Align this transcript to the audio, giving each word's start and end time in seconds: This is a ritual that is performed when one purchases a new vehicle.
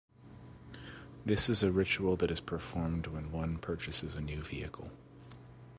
This 1.27 1.47
is 1.47 1.61
a 1.61 1.71
ritual 1.71 2.15
that 2.15 2.31
is 2.31 2.41
performed 2.41 3.05
when 3.05 3.31
one 3.31 3.59
purchases 3.59 4.15
a 4.15 4.19
new 4.21 4.41
vehicle. 4.41 4.89